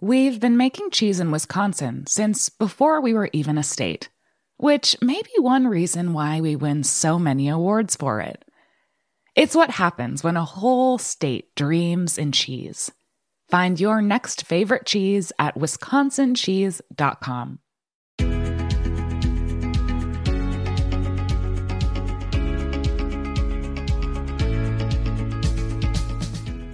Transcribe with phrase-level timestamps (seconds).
[0.00, 4.10] We've been making cheese in Wisconsin since before we were even a state,
[4.56, 8.44] which may be one reason why we win so many awards for it.
[9.36, 12.90] It's what happens when a whole state dreams in cheese.
[13.48, 17.58] Find your next favorite cheese at wisconsincheese.com.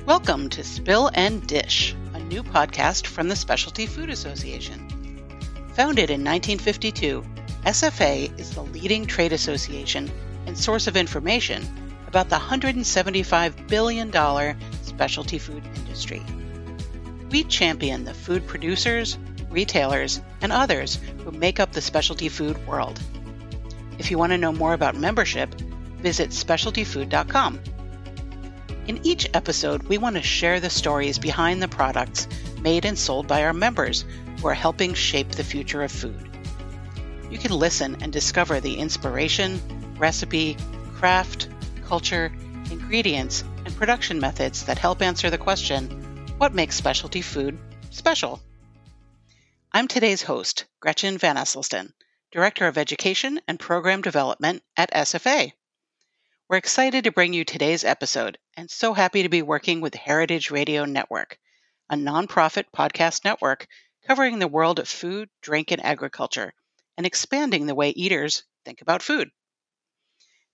[0.07, 1.95] Welcome to Spill and Dish,
[2.31, 4.79] new podcast from the Specialty Food Association.
[5.75, 7.25] Founded in 1952,
[7.65, 10.09] SFA is the leading trade association
[10.47, 11.67] and source of information
[12.07, 14.13] about the $175 billion
[14.83, 16.23] specialty food industry.
[17.31, 19.19] We champion the food producers,
[19.51, 23.01] retailers, and others who make up the specialty food world.
[23.99, 25.53] If you want to know more about membership,
[25.99, 27.59] visit specialtyfood.com.
[28.91, 32.27] In each episode, we want to share the stories behind the products
[32.61, 34.05] made and sold by our members
[34.41, 36.29] who are helping shape the future of food.
[37.31, 39.61] You can listen and discover the inspiration,
[39.97, 40.57] recipe,
[40.97, 41.49] craft,
[41.87, 42.33] culture,
[42.69, 48.41] ingredients, and production methods that help answer the question what makes specialty food special?
[49.71, 51.93] I'm today's host, Gretchen Van Esselstyn,
[52.33, 55.53] Director of Education and Program Development at SFA.
[56.51, 60.51] We're excited to bring you today's episode and so happy to be working with Heritage
[60.51, 61.39] Radio Network,
[61.89, 63.67] a nonprofit podcast network
[64.07, 66.53] covering the world of food, drink, and agriculture
[66.99, 69.31] and expanding the way eaters think about food.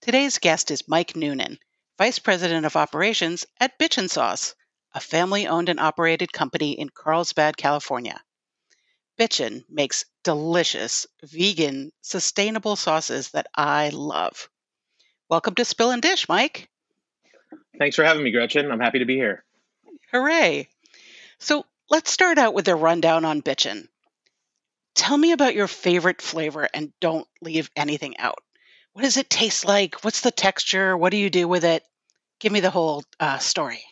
[0.00, 1.58] Today's guest is Mike Noonan,
[1.98, 4.54] Vice President of Operations at Bitchin' Sauce,
[4.94, 8.22] a family owned and operated company in Carlsbad, California.
[9.18, 14.48] Bitchin' makes delicious, vegan, sustainable sauces that I love.
[15.28, 16.70] Welcome to Spill and Dish, Mike.
[17.78, 18.70] Thanks for having me, Gretchen.
[18.70, 19.44] I'm happy to be here.
[20.12, 20.68] Hooray.
[21.38, 23.88] So let's start out with a rundown on Bitchin'.
[24.94, 28.42] Tell me about your favorite flavor and don't leave anything out.
[28.94, 30.02] What does it taste like?
[30.02, 30.96] What's the texture?
[30.96, 31.84] What do you do with it?
[32.38, 33.82] Give me the whole uh, story.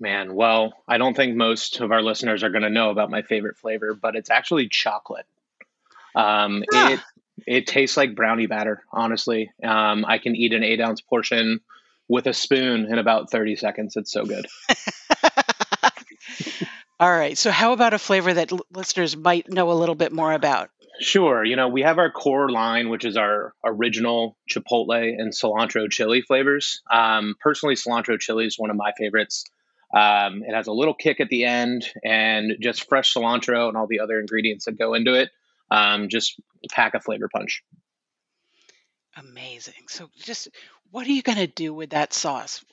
[0.00, 3.22] Man, well, I don't think most of our listeners are going to know about my
[3.22, 5.26] favorite flavor, but it's actually chocolate.
[6.16, 6.92] Um, ah.
[6.92, 7.00] It
[7.46, 9.50] it tastes like brownie batter, honestly.
[9.62, 11.60] Um, I can eat an eight ounce portion
[12.10, 13.96] with a spoon in about 30 seconds.
[13.96, 14.46] It's so good.
[17.00, 17.38] All right.
[17.38, 20.68] So, how about a flavor that l- listeners might know a little bit more about?
[20.98, 21.42] Sure.
[21.42, 26.20] You know, we have our core line, which is our original chipotle and cilantro chili
[26.20, 26.82] flavors.
[26.92, 29.44] Um, personally, cilantro chili is one of my favorites.
[29.94, 33.86] Um, it has a little kick at the end, and just fresh cilantro and all
[33.88, 35.30] the other ingredients that go into it
[35.70, 36.40] um, just
[36.70, 37.62] pack a flavor punch.
[39.16, 39.74] Amazing.
[39.88, 40.48] So, just
[40.90, 42.64] what are you going to do with that sauce?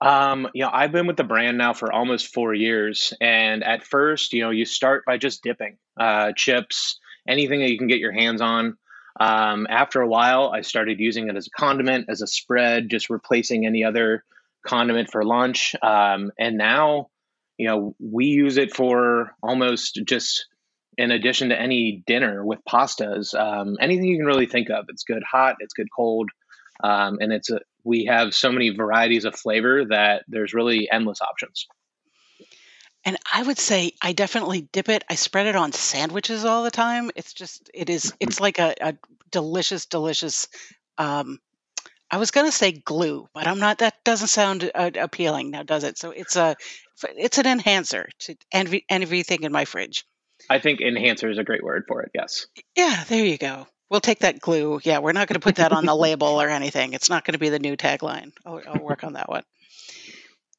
[0.00, 3.84] Um, you know, I've been with the brand now for almost four years, and at
[3.84, 6.98] first, you know, you start by just dipping uh, chips,
[7.28, 8.78] anything that you can get your hands on.
[9.18, 13.10] Um, after a while, I started using it as a condiment, as a spread, just
[13.10, 14.24] replacing any other
[14.66, 15.74] condiment for lunch.
[15.82, 17.10] Um, and now,
[17.58, 20.46] you know, we use it for almost just
[20.96, 24.86] in addition to any dinner with pastas, um, anything you can really think of.
[24.88, 26.30] It's good hot, it's good cold,
[26.82, 31.20] um, and it's a, we have so many varieties of flavor that there's really endless
[31.20, 31.66] options.
[33.04, 35.04] And I would say I definitely dip it.
[35.08, 37.10] I spread it on sandwiches all the time.
[37.16, 38.94] It's just it is it's like a, a
[39.30, 40.48] delicious, delicious
[40.98, 41.38] um,
[42.10, 43.78] I was going to say glue, but I'm not.
[43.78, 45.96] That doesn't sound uh, appealing now, does it?
[45.96, 46.56] So it's a
[47.16, 50.04] it's an enhancer to every, everything in my fridge.
[50.48, 52.10] I think enhancer is a great word for it.
[52.14, 52.46] Yes.
[52.76, 53.66] Yeah, there you go.
[53.90, 54.80] We'll take that glue.
[54.84, 56.92] Yeah, we're not going to put that on the label or anything.
[56.92, 58.32] It's not going to be the new tagline.
[58.46, 59.42] I'll, I'll work on that one.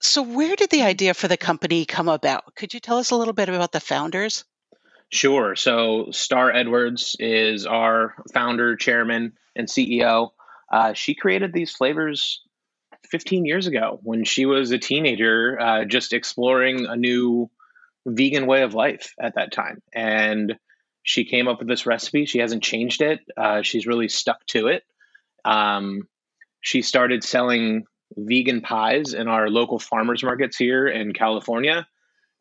[0.01, 2.55] So, where did the idea for the company come about?
[2.55, 4.43] Could you tell us a little bit about the founders?
[5.09, 5.55] Sure.
[5.55, 10.31] So, Starr Edwards is our founder, chairman, and CEO.
[10.71, 12.41] Uh, she created these flavors
[13.11, 17.49] 15 years ago when she was a teenager, uh, just exploring a new
[18.05, 19.81] vegan way of life at that time.
[19.93, 20.55] And
[21.03, 22.25] she came up with this recipe.
[22.25, 23.19] She hasn't changed it.
[23.35, 24.83] Uh, she's really stuck to it.
[25.43, 26.03] Um,
[26.61, 31.87] she started selling vegan pies in our local farmers markets here in California.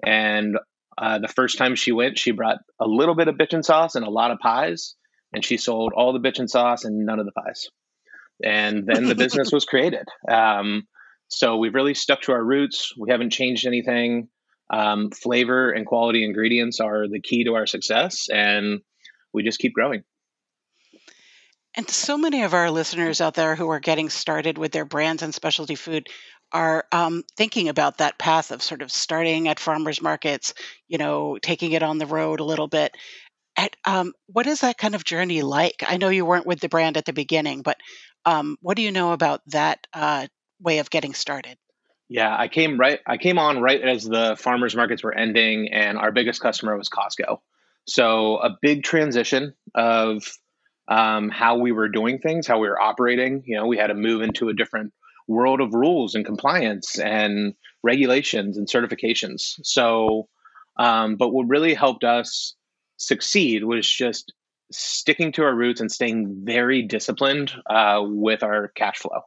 [0.05, 0.57] And
[0.99, 4.05] uh, the first time she went, she brought a little bit of bitchin sauce and
[4.05, 4.95] a lot of pies,
[5.33, 7.69] and she sold all the bitchin sauce and none of the pies.
[8.45, 10.07] And then the business was created.
[10.31, 10.87] Um,
[11.29, 12.93] so we've really stuck to our roots.
[12.99, 14.29] We haven't changed anything.
[14.73, 18.81] Um, flavor and quality ingredients are the key to our success, and
[19.33, 20.05] we just keep growing.
[21.77, 25.23] And so many of our listeners out there who are getting started with their brands
[25.23, 26.09] and specialty food
[26.53, 30.53] are um, thinking about that path of sort of starting at farmers markets,
[30.89, 32.97] you know, taking it on the road a little bit.
[33.57, 35.85] At, um, what is that kind of journey like?
[35.87, 37.77] I know you weren't with the brand at the beginning, but
[38.25, 40.27] um, what do you know about that uh,
[40.61, 41.57] way of getting started?
[42.11, 42.99] Yeah, I came right.
[43.07, 46.89] I came on right as the farmers markets were ending, and our biggest customer was
[46.89, 47.39] Costco.
[47.87, 50.25] So a big transition of
[50.89, 53.45] um, how we were doing things, how we were operating.
[53.47, 54.93] You know, we had to move into a different
[55.29, 57.55] world of rules and compliance and
[57.85, 59.61] regulations and certifications.
[59.63, 60.29] So,
[60.79, 62.57] um, but what really helped us
[62.97, 64.33] succeed was just
[64.73, 69.21] sticking to our roots and staying very disciplined uh, with our cash flow.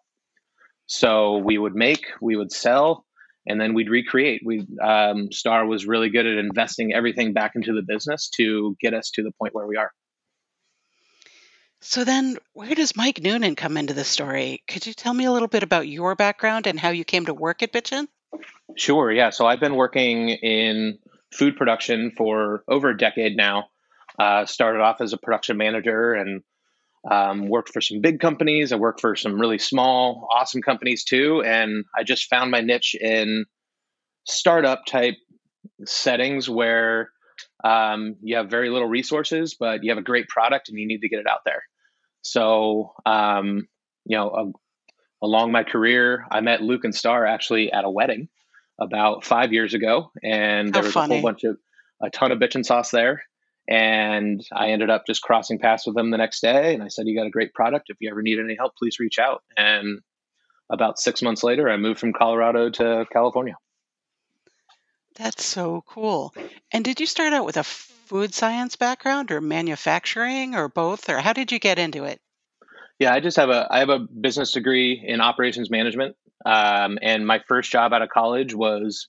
[0.85, 3.05] So we would make, we would sell,
[3.45, 4.41] and then we'd recreate.
[4.45, 8.93] We um, Starr was really good at investing everything back into the business to get
[8.93, 9.91] us to the point where we are.
[11.81, 14.63] So then, where does Mike Noonan come into the story?
[14.69, 17.33] Could you tell me a little bit about your background and how you came to
[17.33, 18.07] work at Bitchin?
[18.77, 19.11] Sure.
[19.11, 19.31] Yeah.
[19.31, 20.99] So I've been working in
[21.33, 23.65] food production for over a decade now.
[24.17, 26.41] Uh, started off as a production manager and
[27.09, 28.71] um, worked for some big companies.
[28.71, 31.43] I worked for some really small, awesome companies too.
[31.45, 33.45] And I just found my niche in
[34.25, 35.15] startup type
[35.85, 37.09] settings where
[37.63, 41.01] um, you have very little resources, but you have a great product and you need
[41.01, 41.63] to get it out there.
[42.21, 43.67] So, um,
[44.05, 44.45] you know, uh,
[45.21, 48.29] along my career, I met Luke and Starr actually at a wedding
[48.79, 51.15] about five years ago, and there was funny.
[51.15, 51.57] a whole bunch of
[52.01, 53.23] a ton of bitchin sauce there.
[53.67, 56.73] And I ended up just crossing paths with them the next day.
[56.73, 57.89] And I said, You got a great product.
[57.89, 59.41] If you ever need any help, please reach out.
[59.57, 60.01] And
[60.69, 63.55] about six months later, I moved from Colorado to California.
[65.15, 66.33] That's so cool.
[66.71, 71.09] And did you start out with a food science background or manufacturing or both?
[71.09, 72.19] Or how did you get into it?
[72.99, 76.15] Yeah, I just have a I have a business degree in operations management,
[76.45, 79.07] um, and my first job out of college was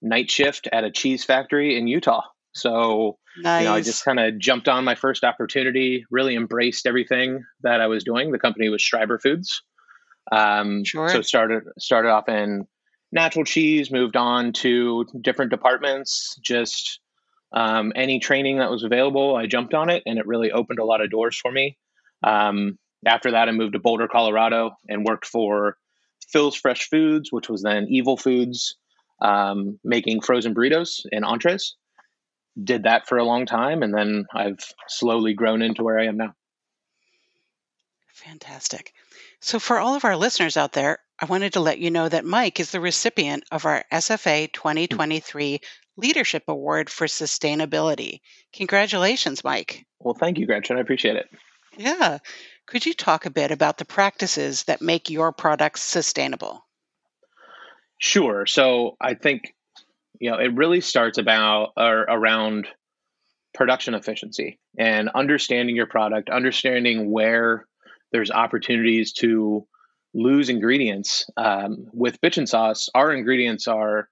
[0.00, 2.22] night shift at a cheese factory in Utah.
[2.58, 3.62] So nice.
[3.62, 7.80] you know, I just kind of jumped on my first opportunity, really embraced everything that
[7.80, 8.32] I was doing.
[8.32, 9.62] The company was Schreiber Foods.
[10.30, 11.08] Um, sure.
[11.08, 12.66] So started started off in
[13.12, 16.38] natural cheese, moved on to different departments.
[16.42, 17.00] Just
[17.52, 20.84] um, any training that was available, I jumped on it, and it really opened a
[20.84, 21.78] lot of doors for me.
[22.22, 25.76] Um, after that, I moved to Boulder, Colorado, and worked for
[26.30, 28.76] Phil's Fresh Foods, which was then Evol Foods,
[29.22, 31.76] um, making frozen burritos and entrees
[32.62, 36.16] did that for a long time, and then I've slowly grown into where I am
[36.16, 36.34] now.
[38.14, 38.92] Fantastic.
[39.40, 42.24] So, for all of our listeners out there, I wanted to let you know that
[42.24, 45.60] Mike is the recipient of our SFA 2023
[45.96, 48.20] Leadership Award for Sustainability.
[48.52, 49.86] Congratulations, Mike.
[50.00, 50.76] Well, thank you, Gretchen.
[50.76, 51.28] I appreciate it.
[51.76, 52.18] Yeah.
[52.66, 56.64] Could you talk a bit about the practices that make your products sustainable?
[57.98, 58.46] Sure.
[58.46, 59.54] So, I think
[60.20, 62.68] you know, it really starts about or around
[63.54, 67.66] production efficiency and understanding your product, understanding where
[68.12, 69.66] there's opportunities to
[70.14, 71.26] lose ingredients.
[71.36, 74.08] Um, with bitchin sauce, our ingredients are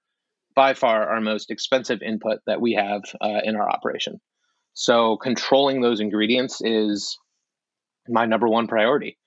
[0.55, 4.19] by far our most expensive input that we have uh, in our operation.
[4.73, 7.17] So controlling those ingredients is
[8.07, 9.17] my number one priority.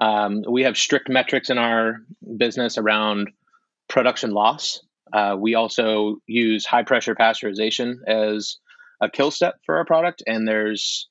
[0.00, 1.98] Um, we have strict metrics in our
[2.36, 3.28] business around
[3.88, 4.80] production loss.
[5.12, 8.58] Uh, we also use high pressure pasteurization as
[9.00, 11.08] a kill step for our product, and there's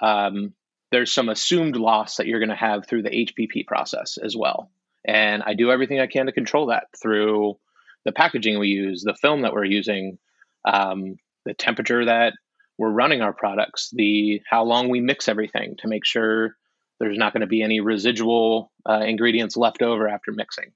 [0.00, 0.54] um,
[0.90, 4.70] there's some assumed loss that you're going to have through the HPP process as well.
[5.06, 7.58] And I do everything I can to control that through
[8.04, 10.18] the packaging we use, the film that we're using,
[10.64, 12.34] um, the temperature that
[12.78, 16.56] we're running our products, the how long we mix everything to make sure
[16.98, 20.72] there's not going to be any residual uh, ingredients left over after mixing.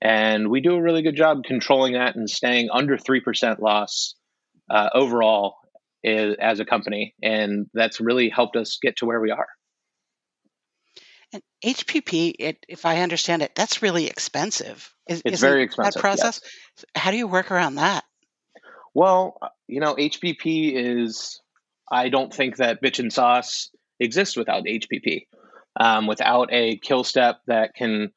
[0.00, 4.14] And we do a really good job controlling that and staying under 3% loss
[4.70, 5.56] uh, overall
[6.04, 7.14] is, as a company.
[7.22, 9.48] And that's really helped us get to where we are.
[11.32, 14.94] And HPP, it, if I understand it, that's really expensive.
[15.08, 15.94] Is, it's very expensive.
[15.94, 16.40] That process.
[16.76, 16.84] Yes.
[16.94, 18.04] How do you work around that?
[18.94, 21.40] Well, you know, HPP is.
[21.90, 25.26] I don't think that Bitchin' Sauce exists without HPP.
[25.80, 28.12] Um, without a kill step that can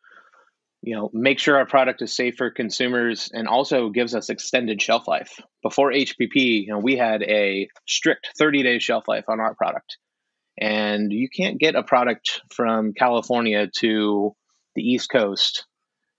[0.81, 4.81] you know make sure our product is safe for consumers and also gives us extended
[4.81, 5.39] shelf life.
[5.63, 9.97] Before hpp you know we had a strict 30 day shelf life on our product.
[10.59, 14.35] And you can't get a product from california to
[14.75, 15.65] the east coast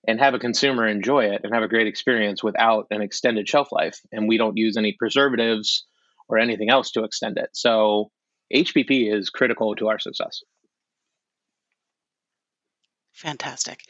[0.06, 3.68] and have a consumer enjoy it and have a great experience without an extended shelf
[3.70, 4.00] life.
[4.10, 5.84] And we don't use any preservatives
[6.28, 7.50] or anything else to extend it.
[7.52, 8.10] So
[8.54, 10.42] hpp is critical to our success.
[13.12, 13.80] Fantastic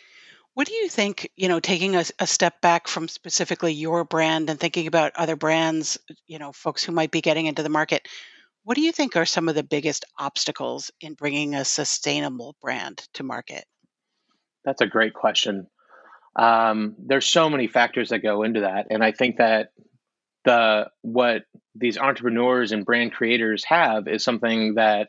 [0.54, 4.50] what do you think, you know, taking a, a step back from specifically your brand
[4.50, 8.06] and thinking about other brands, you know, folks who might be getting into the market,
[8.64, 13.06] what do you think are some of the biggest obstacles in bringing a sustainable brand
[13.14, 13.64] to market?
[14.64, 15.66] That's a great question.
[16.37, 19.73] Um, there's so many factors that go into that, and I think that
[20.44, 21.42] the what
[21.75, 25.09] these entrepreneurs and brand creators have is something that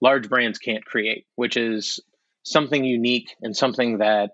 [0.00, 2.00] large brands can't create, which is
[2.42, 4.30] something unique and something that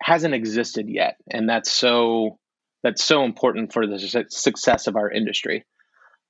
[0.00, 2.38] hasn't existed yet, and that's so
[2.82, 5.64] that's so important for the success of our industry.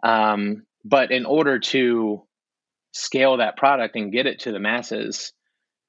[0.02, 2.22] Um, but in order to
[2.92, 5.32] scale that product and get it to the masses,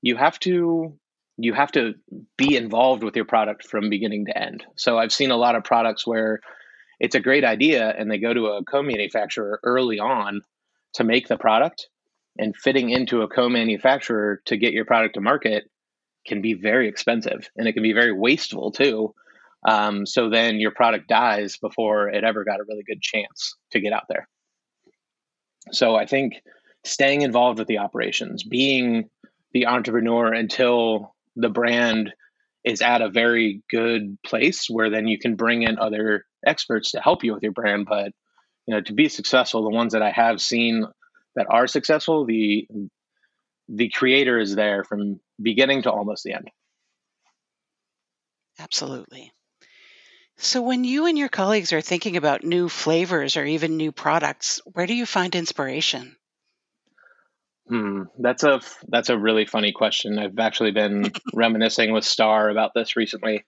[0.01, 0.97] you have to
[1.37, 1.95] you have to
[2.37, 4.63] be involved with your product from beginning to end.
[4.75, 6.39] So I've seen a lot of products where
[6.99, 10.41] it's a great idea and they go to a co-manufacturer early on
[10.95, 11.87] to make the product
[12.37, 15.63] and fitting into a co-manufacturer to get your product to market
[16.25, 19.13] can be very expensive and it can be very wasteful too.
[19.67, 23.79] Um, so then your product dies before it ever got a really good chance to
[23.79, 24.27] get out there.
[25.71, 26.41] So I think
[26.83, 29.09] staying involved with the operations, being
[29.53, 32.13] the entrepreneur until the brand
[32.63, 37.01] is at a very good place where then you can bring in other experts to
[37.01, 37.85] help you with your brand.
[37.87, 38.11] But
[38.67, 40.85] you know, to be successful, the ones that I have seen
[41.35, 42.67] that are successful, the
[43.73, 46.49] the creator is there from beginning to almost the end.
[48.59, 49.31] Absolutely.
[50.37, 54.59] So, when you and your colleagues are thinking about new flavors or even new products,
[54.65, 56.15] where do you find inspiration?
[57.67, 60.19] Hmm, that's a that's a really funny question.
[60.19, 63.45] I've actually been reminiscing with Starr about this recently.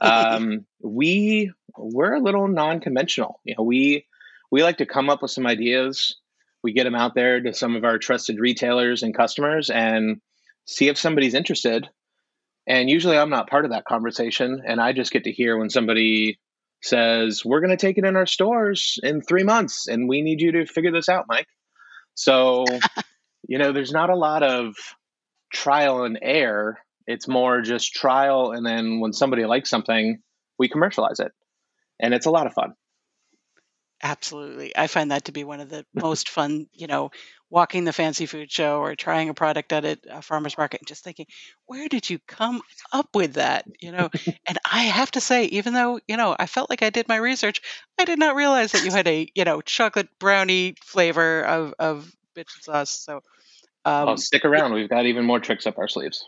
[0.00, 3.40] Um, we we're a little non-conventional.
[3.44, 4.06] You know, we
[4.50, 6.16] we like to come up with some ideas
[6.62, 10.20] we get them out there to some of our trusted retailers and customers and
[10.66, 11.88] see if somebody's interested.
[12.66, 14.62] And usually I'm not part of that conversation.
[14.66, 16.38] And I just get to hear when somebody
[16.82, 20.40] says, We're going to take it in our stores in three months and we need
[20.40, 21.48] you to figure this out, Mike.
[22.14, 22.64] So,
[23.48, 24.74] you know, there's not a lot of
[25.52, 26.78] trial and error.
[27.06, 28.52] It's more just trial.
[28.52, 30.18] And then when somebody likes something,
[30.58, 31.32] we commercialize it.
[31.98, 32.74] And it's a lot of fun.
[34.02, 34.74] Absolutely.
[34.76, 37.10] I find that to be one of the most fun, you know,
[37.50, 41.04] walking the fancy food show or trying a product at a farmer's market and just
[41.04, 41.26] thinking,
[41.66, 43.66] where did you come up with that?
[43.78, 44.08] You know,
[44.46, 47.16] and I have to say, even though, you know, I felt like I did my
[47.16, 47.60] research,
[47.98, 52.10] I did not realize that you had a, you know, chocolate brownie flavor of, of
[52.34, 52.90] bitch sauce.
[52.90, 53.16] So,
[53.84, 54.72] um, oh, stick around.
[54.72, 56.24] We've got even more tricks up our sleeves.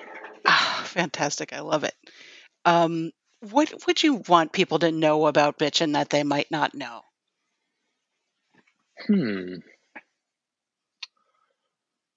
[0.47, 1.55] Ah, fantastic.
[1.55, 1.95] I love it.
[2.67, 3.13] Um,
[3.51, 7.01] what would you want people to know about bitchin that they might not know?
[9.07, 9.55] Hmm.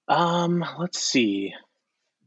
[0.08, 1.54] Um, let's see.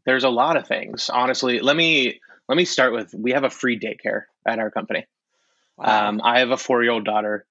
[0.06, 1.10] There's a lot of things.
[1.10, 5.06] Honestly, let me let me start with we have a free daycare at our company.
[5.78, 6.10] Wow.
[6.10, 7.46] Um, I have a four year old daughter,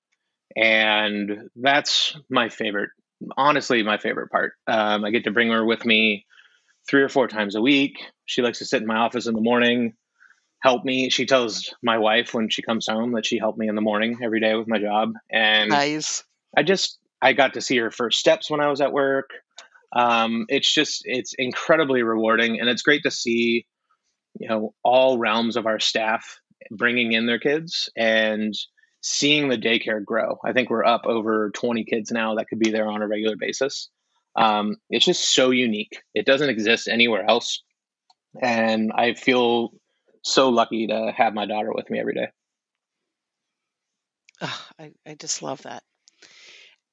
[0.57, 2.91] and that's my favorite.
[3.37, 4.53] Honestly, my favorite part.
[4.67, 6.27] Um, I get to bring her with me
[6.89, 7.99] three or four times a week.
[8.27, 9.95] She likes to sit in my office in the morning,
[10.61, 11.11] help me.
[11.11, 14.19] She tells my wife when she comes home that she helped me in the morning
[14.23, 16.25] every day with my job, and nice.
[16.59, 19.31] I just I got to see her first steps when I was at work.
[19.95, 23.65] Um, it's just it's incredibly rewarding, and it's great to see
[24.41, 26.41] you know all realms of our staff
[26.73, 28.55] bringing in their kids and
[29.03, 30.39] seeing the daycare grow.
[30.45, 33.37] I think we're up over 20 kids now that could be there on a regular
[33.37, 33.89] basis.
[34.35, 36.03] Um, it's just so unique.
[36.13, 37.63] It doesn't exist anywhere else.
[38.43, 39.71] And I feel
[40.25, 42.27] so lucky to have my daughter with me every day.
[44.41, 45.85] Oh, I, I just love that.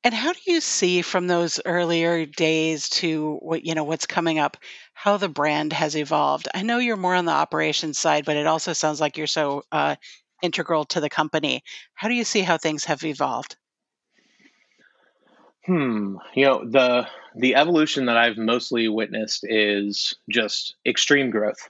[0.06, 4.38] And how do you see from those earlier days to what you know what's coming
[4.38, 4.56] up,
[4.94, 6.48] how the brand has evolved?
[6.54, 9.64] I know you're more on the operations side, but it also sounds like you're so
[9.72, 9.96] uh,
[10.44, 11.64] integral to the company.
[11.96, 13.56] How do you see how things have evolved?
[15.66, 16.18] Hmm.
[16.36, 21.68] You know, the the evolution that I've mostly witnessed is just extreme growth.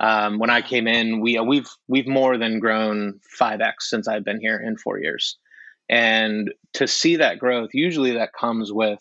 [0.00, 4.08] Um, when I came in, we uh, we've we've more than grown five x since
[4.08, 5.36] I've been here in four years,
[5.88, 9.00] and to see that growth, usually that comes with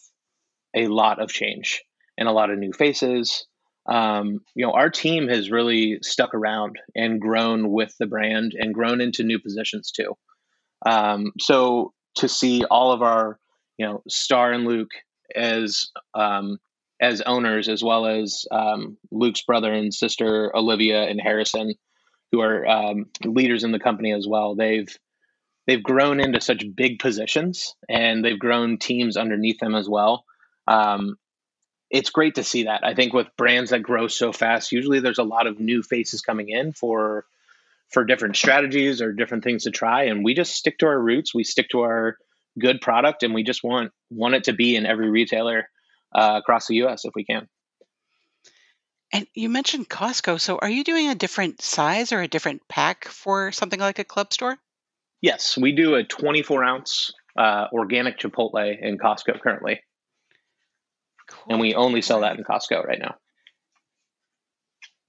[0.76, 1.84] a lot of change
[2.18, 3.48] and a lot of new faces.
[3.88, 8.74] Um, you know, our team has really stuck around and grown with the brand and
[8.74, 10.16] grown into new positions too.
[10.86, 13.40] Um, so to see all of our,
[13.78, 14.92] you know, Starr and Luke
[15.36, 16.58] as um,
[17.02, 21.74] as owners, as well as um, Luke's brother and sister Olivia and Harrison,
[22.32, 24.56] who are um, leaders in the company as well.
[24.56, 24.88] They've
[25.68, 30.26] they've grown into such big positions, and they've grown teams underneath them as well.
[30.68, 31.18] Um,
[31.90, 32.84] it's great to see that.
[32.84, 36.22] I think with brands that grow so fast, usually there's a lot of new faces
[36.22, 37.26] coming in for
[37.92, 41.36] for different strategies or different things to try, and we just stick to our roots.
[41.36, 42.18] We stick to our
[42.60, 45.70] good product, and we just want want it to be in every retailer
[46.14, 47.06] uh, across the U.S.
[47.06, 47.48] if we can.
[49.14, 50.42] And you mentioned Costco.
[50.42, 54.04] So are you doing a different size or a different pack for something like a
[54.04, 54.58] club store?
[55.26, 59.82] Yes, we do a 24 ounce uh, organic Chipotle in Costco currently.
[61.28, 61.54] Cool.
[61.54, 63.16] And we only sell that in Costco right now.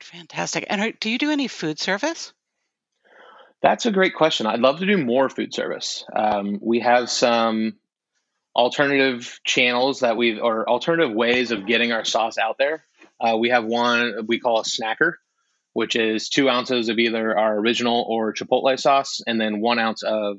[0.01, 0.65] Fantastic.
[0.71, 2.33] And are, do you do any food service?
[3.61, 4.47] That's a great question.
[4.47, 6.03] I'd love to do more food service.
[6.17, 7.75] Um, we have some
[8.55, 12.87] alternative channels that we or alternative ways of getting our sauce out there.
[13.21, 15.17] Uh, we have one we call a snacker,
[15.77, 20.03] which is two ounces of either our original or chipotle sauce, and then one ounce
[20.03, 20.39] of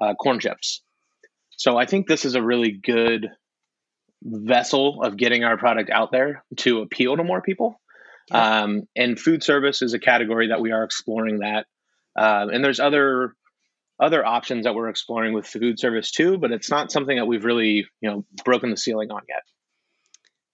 [0.00, 0.80] uh, corn chips.
[1.50, 3.28] So I think this is a really good
[4.22, 7.78] vessel of getting our product out there to appeal to more people.
[8.30, 8.62] Yeah.
[8.62, 11.66] Um, and food service is a category that we are exploring that.
[12.16, 13.34] Um, and there's other
[14.00, 17.44] other options that we're exploring with food service too, but it's not something that we've
[17.44, 19.42] really, you know, broken the ceiling on yet.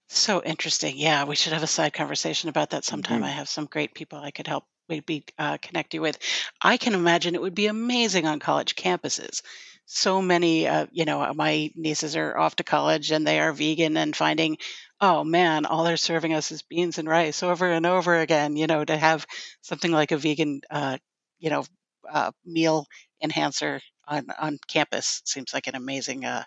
[0.08, 0.96] So interesting.
[0.96, 3.16] Yeah, we should have a side conversation about that sometime.
[3.18, 3.24] Mm-hmm.
[3.24, 6.18] I have some great people I could help maybe uh, connect you with.
[6.62, 9.42] I can imagine it would be amazing on college campuses.
[9.84, 13.96] So many, uh, you know, my nieces are off to college and they are vegan
[13.96, 14.58] and finding,
[15.00, 18.56] oh man, all they're serving us is beans and rice over and over again.
[18.56, 19.26] You know, to have
[19.62, 20.98] something like a vegan, uh,
[21.38, 21.64] you know,
[22.10, 22.86] uh, meal
[23.22, 26.44] enhancer on, on campus seems like an amazing uh,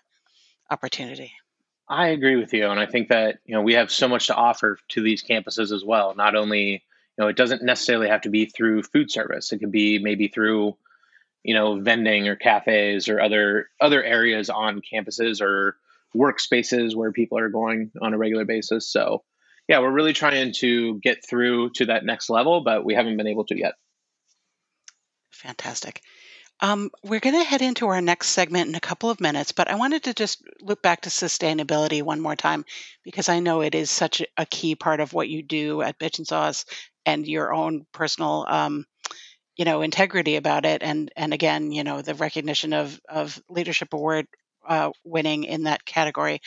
[0.70, 1.32] opportunity.
[1.90, 4.34] I agree with you, and I think that you know we have so much to
[4.34, 6.14] offer to these campuses as well.
[6.14, 6.78] Not only you
[7.18, 10.76] know it doesn't necessarily have to be through food service; it could be maybe through
[11.42, 15.76] you know vending or cafes or other other areas on campuses or
[16.16, 18.88] workspaces where people are going on a regular basis.
[18.88, 19.24] So
[19.68, 23.26] yeah, we're really trying to get through to that next level, but we haven't been
[23.26, 23.74] able to yet.
[25.32, 26.02] Fantastic.
[26.62, 29.70] Um, we're going to head into our next segment in a couple of minutes, but
[29.70, 32.66] I wanted to just look back to sustainability one more time
[33.02, 36.26] because I know it is such a key part of what you do at Bitchin'
[36.26, 36.66] Sauce
[37.06, 38.84] and your own personal, um,
[39.56, 40.82] you know, integrity about it.
[40.82, 44.26] And and again, you know, the recognition of of leadership award
[44.68, 46.40] uh, winning in that category.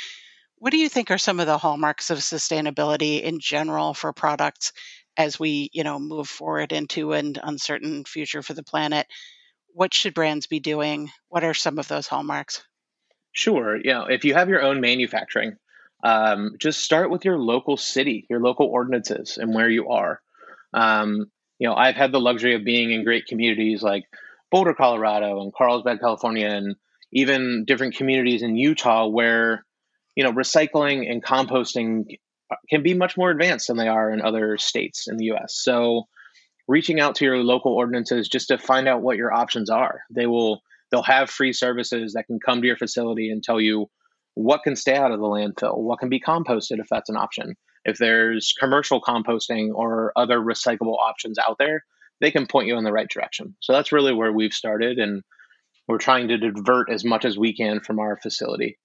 [0.58, 4.74] What do you think are some of the hallmarks of sustainability in general for products
[5.18, 9.08] as we, you know, move forward into an uncertain future for the planet?
[9.74, 11.10] What should brands be doing?
[11.30, 12.64] What are some of those hallmarks?
[13.32, 13.78] Sure.
[13.84, 14.06] Yeah.
[14.10, 15.58] If you have your own manufacturing,
[16.04, 20.22] um, just start with your local city, your local ordinances, and where you are.
[20.74, 24.04] Um, you know, I've had the luxury of being in great communities like
[24.52, 26.76] Boulder, Colorado, and Carlsbad, California, and
[27.12, 29.66] even different communities in Utah where,
[30.16, 32.06] you know, recycling and composting
[32.70, 35.56] can be much more advanced than they are in other states in the US.
[35.56, 36.08] So,
[36.68, 40.02] reaching out to your local ordinances just to find out what your options are.
[40.10, 43.90] They will they'll have free services that can come to your facility and tell you
[44.36, 47.56] what can stay out of the landfill, what can be composted if that's an option.
[47.86, 51.84] If there's commercial composting or other recyclable options out there,
[52.22, 53.56] they can point you in the right direction.
[53.60, 55.24] So that's really where we've started, and
[55.88, 58.78] we're trying to divert as much as we can from our facility.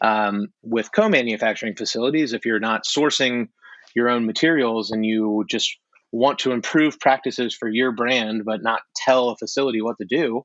[0.00, 3.48] Um, with co manufacturing facilities, if you're not sourcing
[3.94, 5.76] your own materials and you just
[6.16, 10.42] want to improve practices for your brand but not tell a facility what to do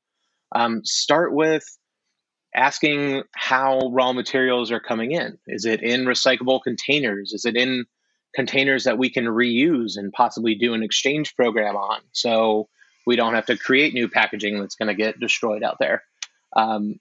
[0.53, 1.63] um, start with
[2.55, 5.37] asking how raw materials are coming in.
[5.47, 7.31] Is it in recyclable containers?
[7.33, 7.85] Is it in
[8.35, 12.01] containers that we can reuse and possibly do an exchange program on?
[12.11, 12.67] So
[13.07, 16.03] we don't have to create new packaging that's going to get destroyed out there.
[16.55, 16.99] Um,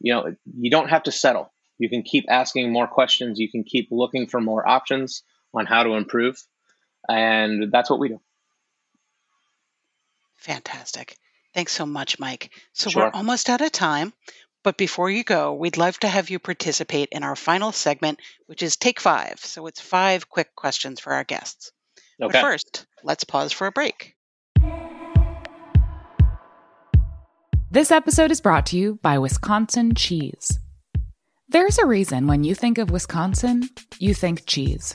[0.00, 1.52] you know, you don't have to settle.
[1.78, 3.38] You can keep asking more questions.
[3.38, 5.22] You can keep looking for more options
[5.54, 6.42] on how to improve.
[7.06, 8.20] And that's what we do.
[10.36, 11.16] Fantastic.
[11.54, 12.50] Thanks so much, Mike.
[12.72, 13.04] So Sure.
[13.04, 14.12] we're almost out of time.
[14.64, 18.62] But before you go, we'd love to have you participate in our final segment, which
[18.62, 19.38] is Take Five.
[19.40, 21.72] So it's five quick questions for our guests.
[22.20, 22.32] Okay.
[22.32, 24.14] But first, let's pause for a break.
[27.70, 30.58] This episode is brought to you by Wisconsin Cheese.
[31.48, 34.94] There's a reason when you think of Wisconsin, you think cheese.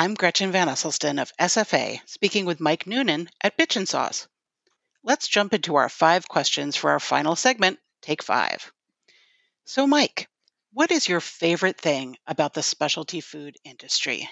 [0.00, 4.28] I'm Gretchen Van Esselstyn of SFA, speaking with Mike Noonan at Bitchin' Sauce.
[5.04, 8.72] Let's jump into our five questions for our final segment, Take Five.
[9.66, 10.30] So, Mike,
[10.72, 14.26] what is your favorite thing about the specialty food industry?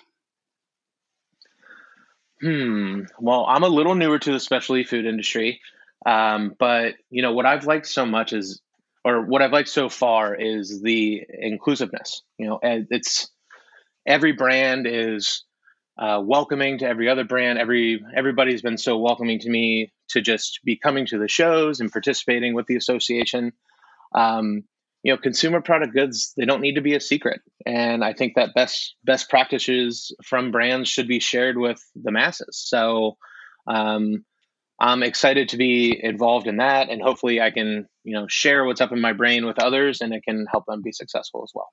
[2.40, 3.02] Hmm.
[3.20, 5.61] Well, I'm a little newer to the specialty food industry,
[6.07, 8.62] um, but you know what I've liked so much is,
[9.04, 12.22] or what I've liked so far is the inclusiveness.
[12.38, 13.28] You know, it's
[14.07, 15.44] every brand is
[15.99, 17.59] uh, welcoming to every other brand.
[17.59, 21.91] Every everybody's been so welcoming to me to just be coming to the shows and
[21.91, 23.53] participating with the association.
[24.15, 24.63] Um,
[25.03, 28.35] you know, consumer product goods they don't need to be a secret, and I think
[28.37, 32.63] that best best practices from brands should be shared with the masses.
[32.67, 33.17] So.
[33.67, 34.25] Um,
[34.81, 38.81] I'm excited to be involved in that, and hopefully, I can you know share what's
[38.81, 41.69] up in my brain with others, and it can help them be successful as well.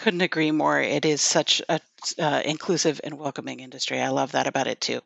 [0.00, 0.80] Couldn't agree more.
[0.80, 1.78] It is such a
[2.18, 4.00] uh, inclusive and welcoming industry.
[4.00, 5.02] I love that about it too.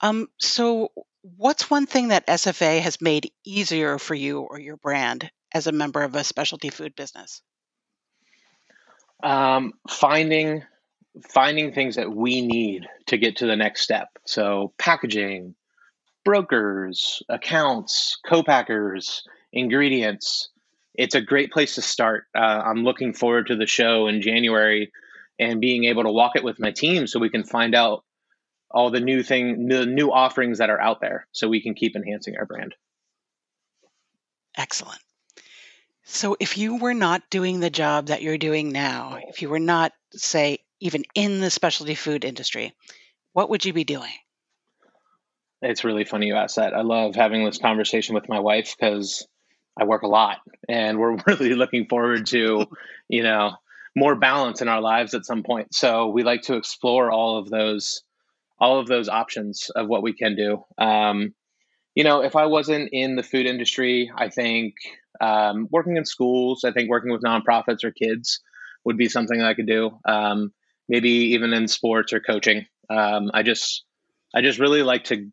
[0.00, 0.90] Um, so,
[1.22, 5.72] what's one thing that SFA has made easier for you or your brand as a
[5.72, 7.40] member of a specialty food business?
[9.22, 10.64] Um, finding
[11.28, 14.08] finding things that we need to get to the next step.
[14.26, 15.54] So packaging,
[16.24, 20.48] brokers, accounts, co-packers, ingredients.
[21.00, 22.26] It's a great place to start.
[22.36, 24.92] Uh, I'm looking forward to the show in January
[25.38, 28.04] and being able to walk it with my team so we can find out
[28.70, 31.96] all the new thing, the new offerings that are out there, so we can keep
[31.96, 32.74] enhancing our brand.
[34.58, 35.00] Excellent.
[36.04, 39.58] So, if you were not doing the job that you're doing now, if you were
[39.58, 42.74] not, say, even in the specialty food industry,
[43.32, 44.12] what would you be doing?
[45.62, 46.74] It's really funny you asked that.
[46.74, 49.26] I love having this conversation with my wife because
[49.80, 50.38] I work a lot
[50.68, 52.66] and we're really looking forward to,
[53.08, 53.52] you know,
[53.96, 55.74] more balance in our lives at some point.
[55.74, 58.02] So we like to explore all of those,
[58.58, 60.64] all of those options of what we can do.
[60.78, 61.34] Um,
[61.94, 64.74] you know, if I wasn't in the food industry, I think
[65.20, 68.40] um, working in schools, I think working with nonprofits or kids
[68.84, 69.98] would be something that I could do.
[70.04, 70.52] Um,
[70.88, 72.66] maybe even in sports or coaching.
[72.88, 73.84] Um, I just,
[74.34, 75.30] I just really like to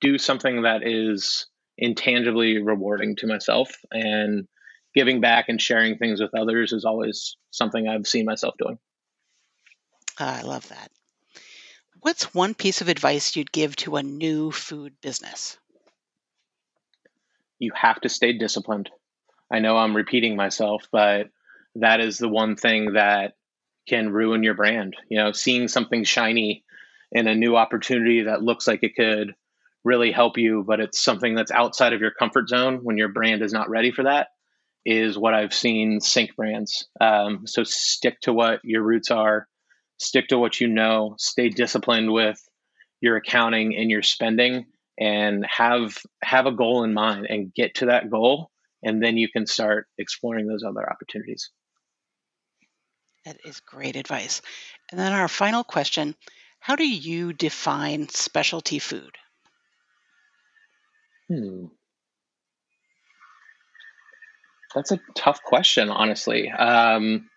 [0.00, 1.46] do something that is
[1.78, 4.48] intangibly rewarding to myself and
[4.94, 8.78] giving back and sharing things with others is always something I've seen myself doing.
[10.18, 10.90] Ah, I love that.
[12.00, 15.56] What's one piece of advice you'd give to a new food business?
[17.58, 18.90] You have to stay disciplined.
[19.50, 21.28] I know I'm repeating myself, but
[21.76, 23.34] that is the one thing that
[23.88, 24.94] can ruin your brand.
[25.08, 26.64] You know, seeing something shiny
[27.10, 29.34] in a new opportunity that looks like it could
[29.88, 33.42] really help you, but it's something that's outside of your comfort zone when your brand
[33.42, 34.28] is not ready for that,
[34.84, 36.86] is what I've seen sink brands.
[37.00, 39.48] Um, so stick to what your roots are,
[39.96, 42.38] stick to what you know, stay disciplined with
[43.00, 44.66] your accounting and your spending,
[45.00, 48.50] and have have a goal in mind and get to that goal,
[48.82, 51.50] and then you can start exploring those other opportunities.
[53.24, 54.42] That is great advice.
[54.90, 56.14] And then our final question
[56.60, 59.16] How do you define specialty food?
[61.28, 61.66] Hmm.
[64.74, 66.50] That's a tough question, honestly.
[66.50, 67.28] Um,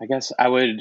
[0.00, 0.80] I guess I would.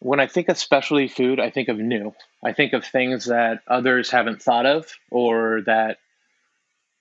[0.00, 2.14] When I think of specialty food, I think of new.
[2.44, 5.98] I think of things that others haven't thought of, or that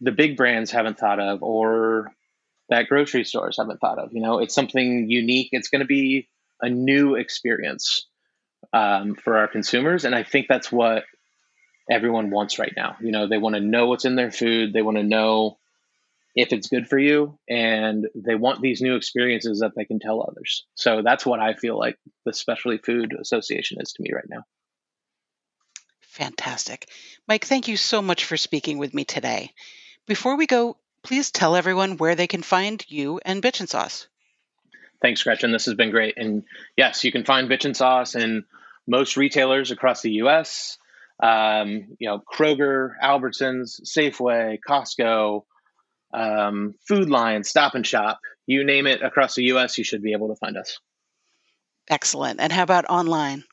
[0.01, 2.11] the big brands haven't thought of, or
[2.69, 4.13] that grocery stores haven't thought of.
[4.13, 5.49] You know, it's something unique.
[5.51, 6.27] It's going to be
[6.61, 8.05] a new experience
[8.73, 11.03] um, for our consumers, and I think that's what
[11.89, 12.97] everyone wants right now.
[13.01, 14.73] You know, they want to know what's in their food.
[14.73, 15.57] They want to know
[16.35, 20.21] if it's good for you and they want these new experiences that they can tell
[20.21, 20.67] others.
[20.75, 24.43] So that's what I feel like the Specialty Food Association is to me right now.
[26.01, 26.89] Fantastic.
[27.27, 29.51] Mike, thank you so much for speaking with me today.
[30.05, 34.07] Before we go, please tell everyone where they can find you and Bitchin' Sauce.
[35.01, 35.51] Thanks, Gretchen.
[35.51, 36.15] This has been great.
[36.17, 36.43] And
[36.75, 38.45] yes, you can find Bitchin' Sauce in
[38.87, 40.77] most retailers across the U.S.
[41.21, 45.43] Um, you know, Kroger, Albertsons, Safeway, Costco,
[46.13, 50.13] um, Food Lion, Stop and Shop, you name it across the US, you should be
[50.13, 50.79] able to find us.
[51.89, 52.39] Excellent.
[52.39, 53.43] And how about online?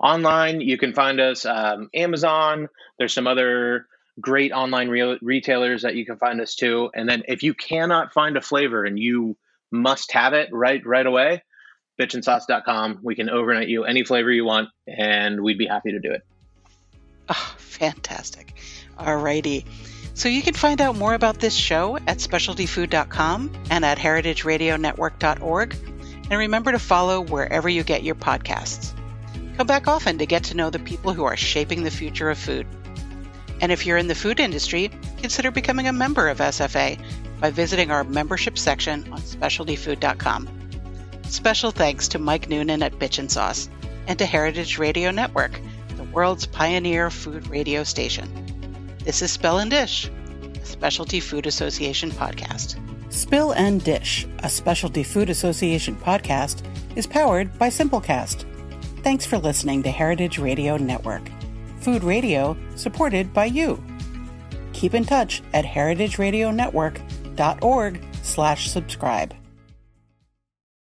[0.00, 2.68] Online, you can find us um, Amazon.
[2.98, 3.86] There's some other
[4.20, 6.90] great online re- retailers that you can find us too.
[6.94, 9.36] And then if you cannot find a flavor and you
[9.70, 11.42] must have it right right away,
[12.00, 13.00] bitchinsauce.com.
[13.02, 16.22] We can overnight you any flavor you want, and we'd be happy to do it.
[17.28, 18.54] Oh, fantastic.
[18.98, 19.66] All righty.
[20.14, 25.76] So you can find out more about this show at specialtyfood.com and at heritageradionetwork.org.
[26.30, 28.94] And remember to follow wherever you get your podcasts.
[29.56, 32.38] Come back often to get to know the people who are shaping the future of
[32.38, 32.66] food.
[33.60, 36.98] And if you're in the food industry, consider becoming a member of SFA
[37.40, 40.48] by visiting our membership section on specialtyfood.com.
[41.24, 43.68] Special thanks to Mike Noonan at Bitchin' Sauce
[44.06, 45.60] and to Heritage Radio Network,
[45.96, 48.30] the world's pioneer food radio station.
[49.04, 50.10] This is Spill and Dish,
[50.60, 52.80] a Specialty Food Association podcast.
[53.12, 56.62] Spill and Dish, a Specialty Food Association podcast,
[56.96, 58.44] is powered by Simplecast.
[59.02, 61.22] Thanks for listening to Heritage Radio Network,
[61.80, 63.82] food radio supported by you.
[64.72, 65.64] Keep in touch at
[67.36, 69.34] heritageradionetwork.org slash subscribe.